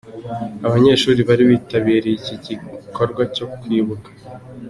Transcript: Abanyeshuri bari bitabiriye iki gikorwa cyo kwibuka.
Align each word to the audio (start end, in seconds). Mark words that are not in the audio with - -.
Abanyeshuri 0.67 1.19
bari 1.29 1.43
bitabiriye 1.51 2.15
iki 2.37 2.55
gikorwa 2.63 3.23
cyo 3.35 3.45
kwibuka. 3.59 4.09